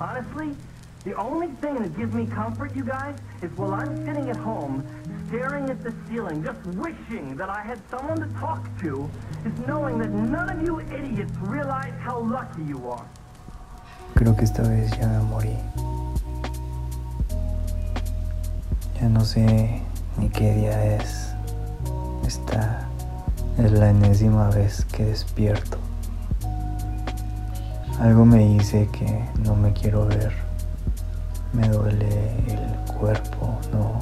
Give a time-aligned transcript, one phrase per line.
[0.00, 0.54] Honestly,
[1.04, 4.84] the only thing that gives me comfort, you guys, is while I'm sitting at home,
[5.28, 9.08] staring at the ceiling, just wishing that I had someone to talk to,
[9.46, 13.06] is knowing that none of you idiots realize how lucky you are.
[14.14, 15.56] Creo que esta vez ya morí.
[19.00, 19.82] Ya no sé
[20.18, 21.29] ni qué día es.
[22.30, 22.86] Esta
[23.58, 25.78] es la enésima vez que despierto.
[27.98, 30.32] Algo me dice que no me quiero ver.
[31.52, 32.06] Me duele
[32.46, 33.98] el cuerpo, no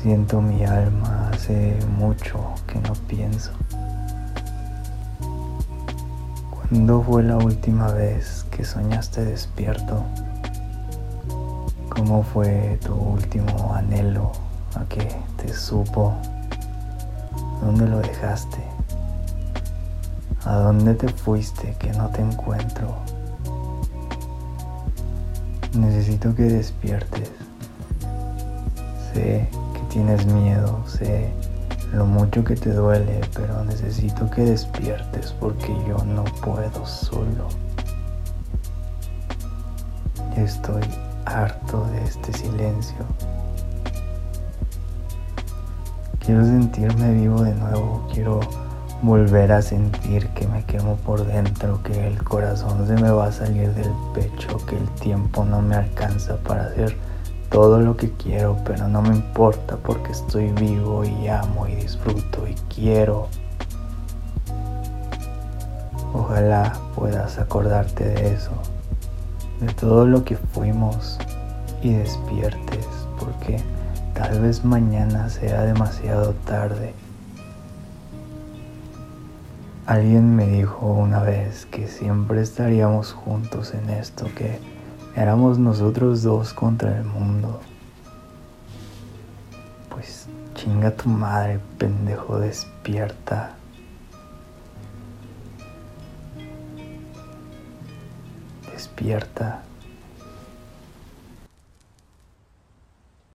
[0.00, 3.52] siento mi alma, hace mucho que no pienso.
[6.50, 10.02] ¿Cuándo fue la última vez que soñaste despierto?
[11.90, 14.32] ¿Cómo fue tu último anhelo
[14.76, 15.06] a que
[15.36, 16.14] te supo?
[17.64, 18.58] ¿Dónde lo dejaste?
[20.44, 22.94] ¿A dónde te fuiste que no te encuentro?
[25.72, 27.30] Necesito que despiertes.
[29.14, 31.32] Sé que tienes miedo, sé
[31.94, 37.48] lo mucho que te duele, pero necesito que despiertes porque yo no puedo solo.
[40.36, 40.82] Ya estoy
[41.24, 43.06] harto de este silencio.
[46.24, 48.40] Quiero sentirme vivo de nuevo, quiero
[49.02, 53.32] volver a sentir que me quemo por dentro, que el corazón se me va a
[53.32, 56.96] salir del pecho, que el tiempo no me alcanza para hacer
[57.50, 62.48] todo lo que quiero, pero no me importa porque estoy vivo y amo y disfruto
[62.48, 63.28] y quiero.
[66.14, 68.52] Ojalá puedas acordarte de eso,
[69.60, 71.18] de todo lo que fuimos
[71.82, 72.88] y despiertes,
[73.20, 73.58] porque
[74.14, 76.94] tal vez mañana sea demasiado tarde
[79.86, 84.58] Alguien me dijo una vez que siempre estaríamos juntos en esto, que
[85.14, 87.60] éramos nosotros dos contra el mundo.
[89.90, 93.56] Pues chinga tu madre, pendejo, despierta.
[98.72, 99.64] Despierta.